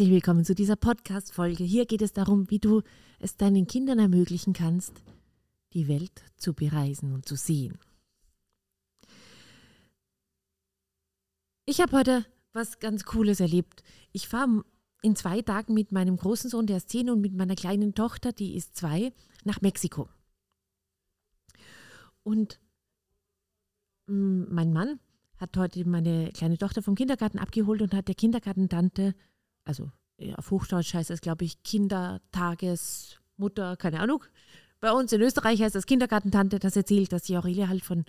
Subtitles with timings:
[0.00, 1.62] Herzlich willkommen zu dieser Podcast-Folge.
[1.62, 2.80] Hier geht es darum, wie du
[3.18, 5.02] es deinen Kindern ermöglichen kannst,
[5.74, 7.78] die Welt zu bereisen und zu sehen.
[11.66, 13.82] Ich habe heute was ganz Cooles erlebt.
[14.12, 14.64] Ich fahre
[15.02, 18.32] in zwei Tagen mit meinem großen Sohn, der ist zehn, und mit meiner kleinen Tochter,
[18.32, 19.12] die ist zwei,
[19.44, 20.08] nach Mexiko.
[22.22, 22.58] Und
[24.06, 24.98] mein Mann
[25.36, 29.14] hat heute meine kleine Tochter vom Kindergarten abgeholt und hat der Kindergartentante,
[29.70, 29.90] also
[30.34, 34.24] auf Hochdeutsch heißt das, glaube ich, Kindertagesmutter, keine Ahnung.
[34.80, 38.04] Bei uns in Österreich heißt das Kindergartentante, das erzählt, dass die Aurelia halt von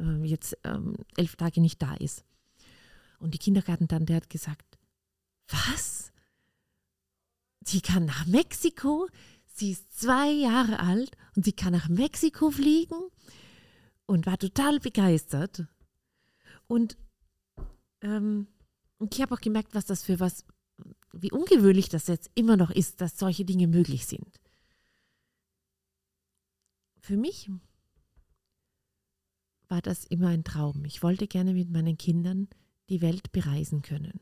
[0.00, 2.24] äh, jetzt ähm, elf Tage nicht da ist.
[3.20, 4.66] Und die Kindergartentante hat gesagt,
[5.48, 6.10] was?
[7.64, 9.06] Sie kann nach Mexiko?
[9.46, 12.98] Sie ist zwei Jahre alt und sie kann nach Mexiko fliegen?
[14.06, 15.68] Und war total begeistert.
[16.66, 16.96] Und
[18.02, 18.48] ähm,
[19.12, 20.44] ich habe auch gemerkt, was das für was,
[21.20, 24.40] wie ungewöhnlich das jetzt immer noch ist, dass solche Dinge möglich sind.
[27.00, 27.50] Für mich
[29.68, 30.84] war das immer ein Traum.
[30.84, 32.48] Ich wollte gerne mit meinen Kindern
[32.88, 34.20] die Welt bereisen können.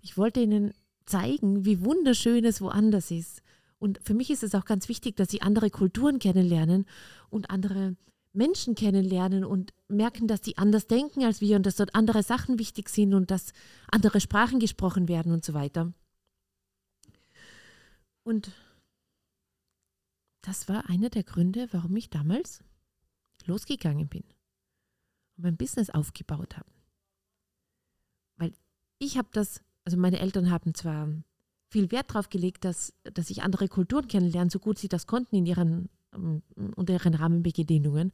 [0.00, 0.72] Ich wollte ihnen
[1.04, 3.42] zeigen, wie wunderschön es woanders ist.
[3.78, 6.86] Und für mich ist es auch ganz wichtig, dass sie andere Kulturen kennenlernen
[7.28, 7.96] und andere
[8.36, 12.58] Menschen kennenlernen und merken, dass sie anders denken als wir und dass dort andere Sachen
[12.58, 13.52] wichtig sind und dass
[13.90, 15.92] andere Sprachen gesprochen werden und so weiter.
[18.22, 18.52] Und
[20.42, 22.62] das war einer der Gründe, warum ich damals
[23.46, 24.24] losgegangen bin
[25.36, 26.70] und mein Business aufgebaut habe.
[28.36, 28.52] Weil
[28.98, 31.08] ich habe das, also meine Eltern haben zwar
[31.68, 35.36] viel Wert darauf gelegt, dass, dass ich andere Kulturen kennenlerne, so gut sie das konnten
[35.36, 36.42] in ihren ähm,
[36.74, 38.12] unter ihren Rahmenbedingungen.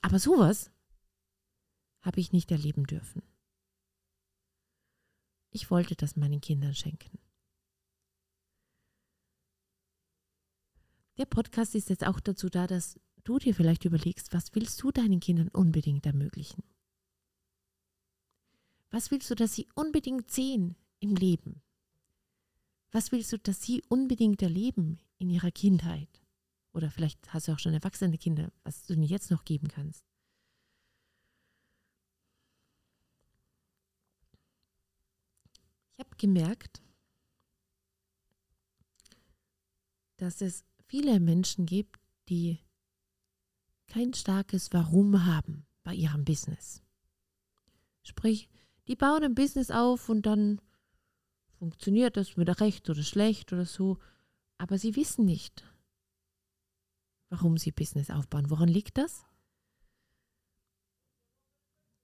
[0.00, 0.70] Aber sowas
[2.00, 3.22] habe ich nicht erleben dürfen.
[5.50, 7.18] Ich wollte das meinen Kindern schenken.
[11.16, 14.92] Der Podcast ist jetzt auch dazu da, dass du dir vielleicht überlegst, was willst du
[14.92, 16.62] deinen Kindern unbedingt ermöglichen?
[18.90, 21.60] Was willst du, dass sie unbedingt sehen im Leben?
[22.90, 26.22] Was willst du, dass sie unbedingt erleben in ihrer Kindheit?
[26.72, 30.04] Oder vielleicht hast du auch schon erwachsene Kinder, was du ihnen jetzt noch geben kannst.
[35.96, 36.80] Ich habe gemerkt,
[40.18, 41.98] dass es viele Menschen gibt,
[42.28, 42.60] die
[43.88, 46.82] kein starkes Warum haben bei ihrem Business.
[48.02, 48.48] Sprich,
[48.86, 50.60] die bauen ein Business auf und dann
[51.58, 53.98] funktioniert das wieder recht oder schlecht oder so,
[54.58, 55.64] aber sie wissen nicht,
[57.30, 58.50] warum sie Business aufbauen.
[58.50, 59.24] Woran liegt das?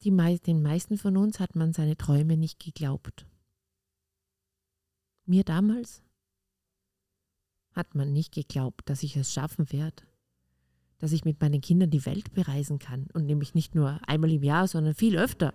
[0.02, 3.26] Die mei den meisten von uns hat man seine Träume nicht geglaubt.
[5.24, 6.02] Mir damals
[7.72, 10.02] hat man nicht geglaubt, dass ich es schaffen werde,
[10.98, 14.42] dass ich mit meinen Kindern die Welt bereisen kann und nämlich nicht nur einmal im
[14.42, 15.54] Jahr, sondern viel öfter.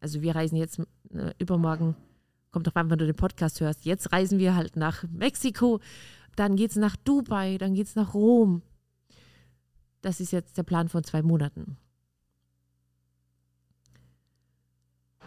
[0.00, 1.94] Also wir reisen jetzt äh, übermorgen,
[2.50, 5.80] kommt drauf an, wenn du den Podcast hörst, jetzt reisen wir halt nach Mexiko,
[6.36, 8.62] dann geht es nach Dubai, dann geht es nach Rom.
[10.02, 11.76] Das ist jetzt der Plan von zwei Monaten.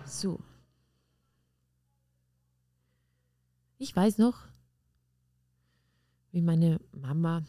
[0.05, 0.39] So.
[3.77, 4.47] Ich weiß noch,
[6.31, 7.43] wie meine Mama,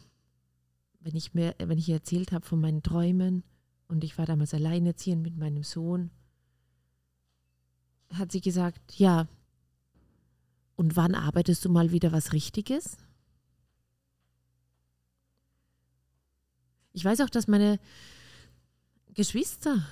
[0.99, 3.43] wenn ich mir, wenn ich ihr erzählt habe von meinen Träumen
[3.87, 6.11] und ich war damals alleinerziehend mit meinem Sohn,
[8.13, 9.27] hat sie gesagt, ja,
[10.75, 12.97] und wann arbeitest du mal wieder was Richtiges?
[16.93, 17.79] Ich weiß auch, dass meine
[19.13, 19.85] Geschwister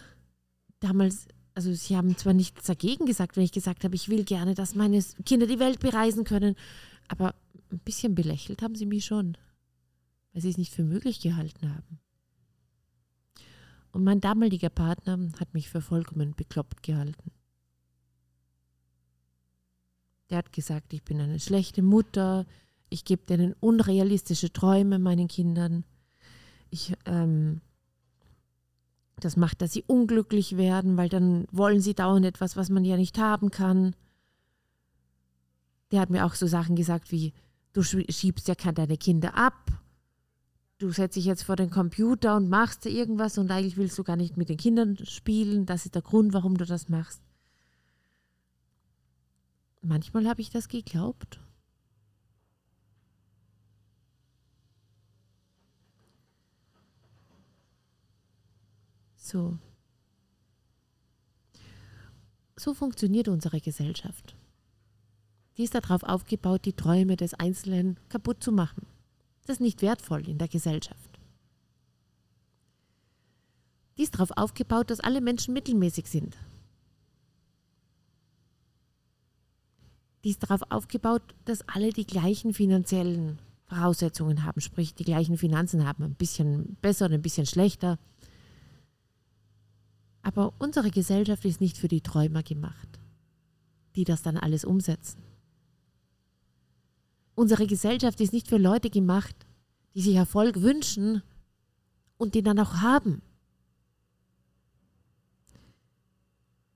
[0.79, 4.55] damals, also sie haben zwar nichts dagegen gesagt, wenn ich gesagt habe, ich will gerne,
[4.55, 6.55] dass meine Kinder die Welt bereisen können,
[7.07, 7.35] aber
[7.71, 9.37] ein bisschen belächelt haben sie mich schon,
[10.33, 11.99] weil sie es nicht für möglich gehalten haben.
[13.91, 17.31] Und mein damaliger Partner hat mich für vollkommen bekloppt gehalten.
[20.29, 22.45] Der hat gesagt, ich bin eine schlechte Mutter,
[22.89, 25.85] ich gebe denen unrealistische Träume meinen Kindern
[26.69, 27.61] ich, ähm,
[29.19, 32.97] das macht, dass sie unglücklich werden, weil dann wollen sie dauernd etwas, was man ja
[32.97, 33.95] nicht haben kann.
[35.91, 37.33] Der hat mir auch so Sachen gesagt wie,
[37.73, 39.71] du schiebst ja deine Kinder ab,
[40.77, 44.15] du setzt dich jetzt vor den Computer und machst irgendwas und eigentlich willst du gar
[44.15, 47.21] nicht mit den Kindern spielen, das ist der Grund, warum du das machst.
[49.81, 51.39] Manchmal habe ich das geglaubt
[59.29, 59.59] So.
[62.57, 64.35] so funktioniert unsere Gesellschaft.
[65.55, 68.87] Die ist darauf aufgebaut, die Träume des Einzelnen kaputt zu machen.
[69.45, 71.19] Das ist nicht wertvoll in der Gesellschaft.
[73.97, 76.35] Die ist darauf aufgebaut, dass alle Menschen mittelmäßig sind.
[80.23, 85.85] Die ist darauf aufgebaut, dass alle die gleichen finanziellen Voraussetzungen haben, sprich die gleichen Finanzen
[85.85, 87.99] haben, ein bisschen besser und ein bisschen schlechter.
[90.29, 92.99] Aber unsere Gesellschaft ist nicht für die Träumer gemacht,
[93.95, 95.23] die das dann alles umsetzen.
[97.33, 99.35] Unsere Gesellschaft ist nicht für Leute gemacht,
[99.95, 101.23] die sich Erfolg wünschen
[102.19, 103.23] und den dann auch haben.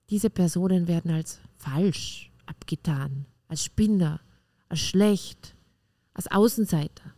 [0.10, 4.20] Diese Personen werden als falsch abgetan, als Spinner,
[4.68, 5.56] als schlecht,
[6.16, 7.14] als Außenseiter.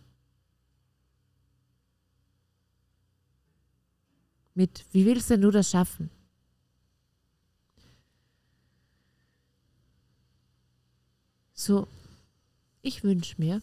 [4.53, 6.09] Mit, wie willst denn du das schaffen?
[11.65, 11.87] So,
[12.83, 13.59] ich wünsche mir,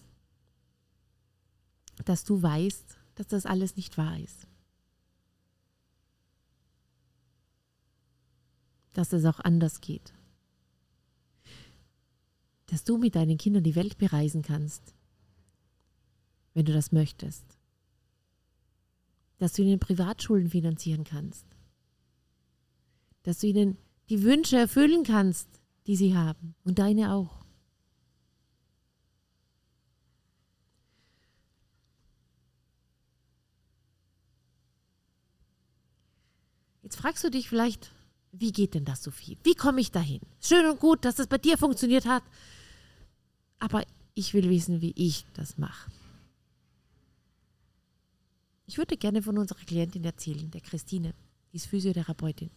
[2.05, 4.49] dass du weißt, dass das alles nicht wahr ist.
[8.93, 10.13] Dass es auch anders geht.
[12.67, 14.97] Dass du mit deinen Kindern die Welt bereisen kannst,
[16.55, 17.45] wenn du das möchtest.
[19.39, 21.47] Dass du ihnen Privatschulen finanzieren kannst.
[23.23, 23.79] Dass du ihnen
[24.09, 25.47] die Wünsche erfüllen kannst,
[25.87, 27.43] die sie haben und deine auch.
[36.92, 37.91] Jetzt fragst du dich vielleicht,
[38.31, 39.37] wie geht denn das, Sophie?
[39.43, 40.21] Wie komme ich dahin?
[40.41, 42.23] Schön und gut, dass das bei dir funktioniert hat.
[43.59, 43.85] Aber
[44.15, 45.91] ich will wissen, wie ich das mache.
[48.67, 51.13] Ich würde gerne von unserer Klientin erzählen, der Christine.
[51.53, 52.51] Die ist Physiotherapeutin.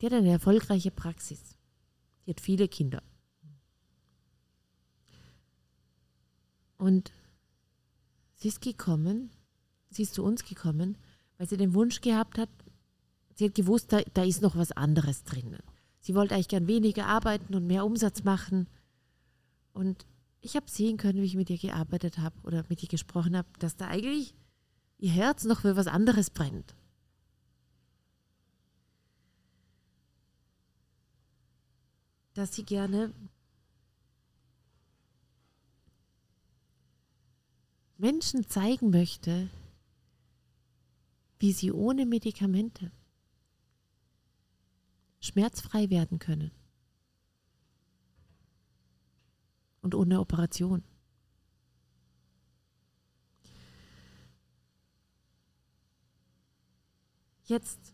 [0.00, 1.58] Die hat eine erfolgreiche Praxis.
[2.24, 3.02] Die hat viele Kinder.
[6.78, 7.12] Und
[8.36, 9.30] sie ist gekommen,
[9.90, 10.96] sie ist zu uns gekommen,
[11.42, 12.48] weil sie den Wunsch gehabt hat,
[13.34, 15.58] sie hat gewusst, da, da ist noch was anderes drinnen.
[15.98, 18.68] Sie wollte eigentlich gern weniger arbeiten und mehr Umsatz machen.
[19.72, 20.06] Und
[20.40, 23.48] ich habe sehen können, wie ich mit ihr gearbeitet habe oder mit ihr gesprochen habe,
[23.58, 24.36] dass da eigentlich
[24.98, 26.76] ihr Herz noch für was anderes brennt.
[32.34, 33.12] Dass sie gerne
[37.98, 39.50] Menschen zeigen möchte,
[41.42, 42.92] wie sie ohne Medikamente
[45.18, 46.52] schmerzfrei werden können
[49.80, 50.84] und ohne Operation.
[57.46, 57.92] Jetzt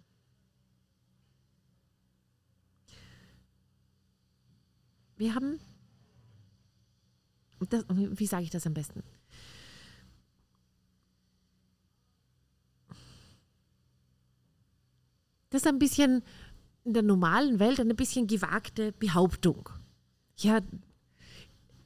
[5.17, 5.59] wir haben,
[7.71, 9.03] das, wie sage ich das am besten?
[15.51, 16.23] Das ist ein bisschen
[16.85, 19.69] in der normalen Welt eine bisschen gewagte Behauptung.
[20.37, 20.61] Ja,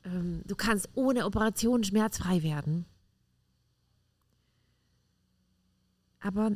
[0.05, 2.87] ähm, du kannst ohne Operation schmerzfrei werden.
[6.21, 6.53] Aber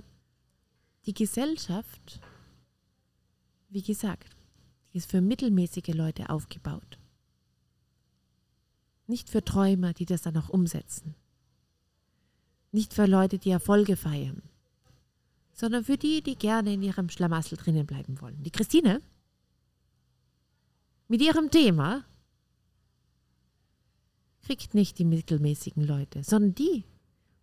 [1.06, 2.20] die Gesellschaft,
[3.68, 4.36] wie gesagt,
[4.92, 6.98] ist für mittelmäßige Leute aufgebaut.
[9.06, 11.14] Nicht für Träumer, die das dann auch umsetzen.
[12.72, 14.42] Nicht für Leute, die Erfolge feiern
[15.56, 18.42] sondern für die, die gerne in ihrem Schlamassel drinnen bleiben wollen.
[18.42, 19.00] Die Christine
[21.08, 22.04] mit ihrem Thema
[24.44, 26.84] kriegt nicht die mittelmäßigen Leute, sondern die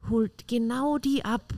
[0.10, 1.54] holt genau die ab,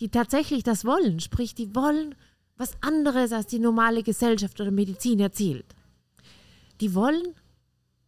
[0.00, 2.14] die tatsächlich das wollen, sprich, die wollen
[2.56, 5.66] was anderes als die normale Gesellschaft oder Medizin erzählt.
[6.80, 7.34] Die wollen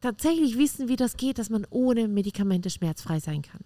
[0.00, 3.64] tatsächlich wissen, wie das geht, dass man ohne Medikamente schmerzfrei sein kann.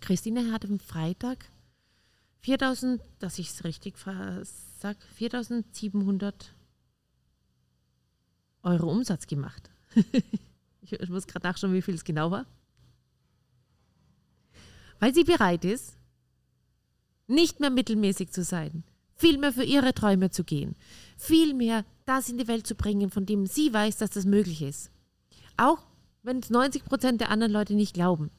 [0.00, 1.50] Christine hat am Freitag
[2.40, 6.54] 4000, dass ich es richtig sage, 4700
[8.62, 9.70] Euro Umsatz gemacht.
[10.80, 12.46] ich muss gerade nachschauen, wie viel es genau war.
[14.98, 15.96] Weil sie bereit ist,
[17.26, 18.84] nicht mehr mittelmäßig zu sein,
[19.14, 20.76] vielmehr für ihre Träume zu gehen,
[21.16, 24.90] vielmehr das in die Welt zu bringen, von dem sie weiß, dass das möglich ist.
[25.56, 25.82] Auch
[26.22, 28.30] wenn es 90 Prozent der anderen Leute nicht glauben.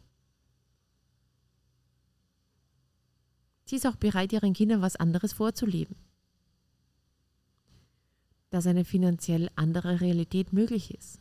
[3.68, 5.98] Sie ist auch bereit, ihren Kindern was anderes vorzuleben.
[8.50, 11.20] Dass eine finanziell andere Realität möglich ist.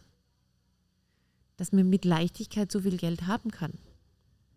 [1.57, 3.73] Dass man mit Leichtigkeit so viel Geld haben kann.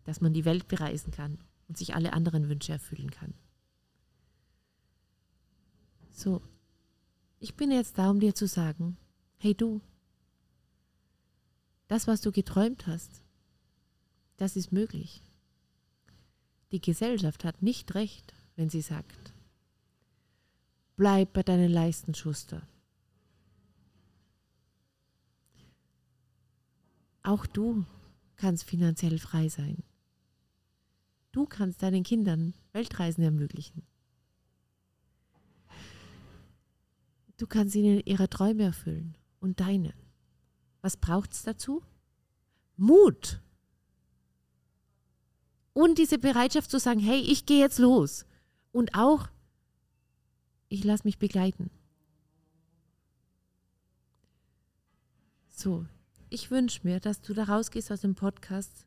[0.04, 1.38] Dass man die Welt bereisen kann.
[1.66, 3.32] und sich alle anderen Wünsche erfüllen kann.
[6.10, 6.42] So,
[7.38, 8.96] ich bin jetzt da, um dir zu sagen,
[9.38, 9.80] hey du,
[11.86, 13.22] das, was du geträumt hast,
[14.36, 15.22] das ist möglich.
[16.72, 19.32] Die Gesellschaft hat nicht recht, wenn sie sagt,
[20.96, 22.66] bleib bei deinen Leisten, Schuster.
[27.22, 27.84] Auch du
[28.36, 29.82] kannst finanziell frei sein.
[31.32, 33.82] Du kannst deinen Kindern Weltreisen ermöglichen.
[37.36, 39.94] Du kannst ihnen ihre Träume erfüllen und deine.
[40.82, 41.82] Was braucht es dazu?
[42.76, 43.40] Mut.
[45.72, 48.26] Und diese Bereitschaft zu sagen, hey, ich gehe jetzt los.
[48.72, 49.28] Und auch,
[50.68, 51.70] ich lasse mich begleiten.
[55.48, 55.86] So,
[56.28, 58.86] ich wünsche mir, dass du da rausgehst aus dem Podcast,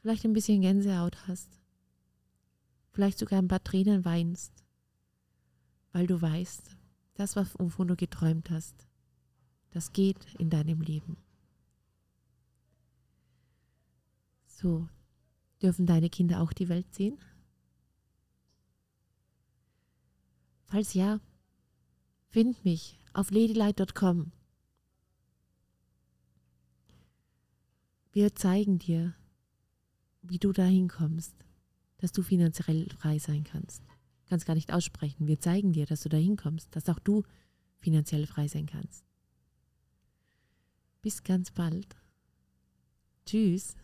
[0.00, 1.60] vielleicht ein bisschen Gänsehaut hast,
[2.92, 4.64] vielleicht sogar ein paar Tränen weinst,
[5.92, 6.76] weil du weißt,
[7.14, 8.86] das, wovon du geträumt hast,
[9.70, 11.16] das geht in deinem Leben.
[14.46, 14.88] So,
[15.62, 17.18] dürfen deine Kinder auch die Welt sehen?
[20.64, 21.20] Falls ja,
[22.28, 24.32] find mich auf ladylight.com
[28.16, 29.14] Wir zeigen dir,
[30.22, 31.34] wie du dahin kommst,
[31.98, 33.82] dass du finanziell frei sein kannst.
[34.28, 35.26] Kannst gar nicht aussprechen.
[35.26, 37.24] Wir zeigen dir, dass du dahin kommst, dass auch du
[37.76, 39.04] finanziell frei sein kannst.
[41.02, 41.94] Bis ganz bald.
[43.26, 43.76] Tschüss.